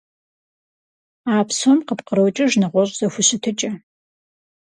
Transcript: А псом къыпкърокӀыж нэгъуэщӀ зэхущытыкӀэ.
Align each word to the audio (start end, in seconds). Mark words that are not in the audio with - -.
А 1.35 1.35
псом 1.47 1.77
къыпкърокӀыж 1.87 2.51
нэгъуэщӀ 2.61 2.95
зэхущытыкӀэ. 2.99 3.71